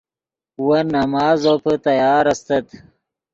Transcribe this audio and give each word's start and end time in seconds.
ون 0.65 0.85
نماز 0.97 1.35
زوپے 1.43 1.73
تیار 1.85 2.25
استت 2.31 2.65